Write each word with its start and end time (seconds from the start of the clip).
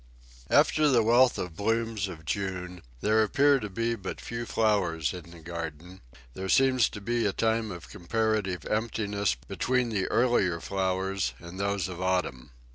After 0.49 0.87
the 0.89 1.03
wealth 1.03 1.37
of 1.37 1.55
bloom 1.55 1.95
of 2.07 2.25
June, 2.25 2.81
there 3.01 3.21
appear 3.21 3.59
to 3.59 3.69
be 3.69 3.93
but 3.95 4.19
few 4.19 4.47
flowers 4.47 5.13
in 5.13 5.29
the 5.29 5.41
garden; 5.41 6.01
there 6.33 6.49
seems 6.49 6.89
to 6.89 6.99
be 6.99 7.27
a 7.27 7.31
time 7.33 7.69
of 7.71 7.87
comparative 7.87 8.65
emptiness 8.65 9.35
between 9.35 9.89
the 9.89 10.07
earlier 10.07 10.59
flowers 10.59 11.35
and 11.37 11.59
those 11.59 11.87
of 11.87 12.01
autumn. 12.01 12.49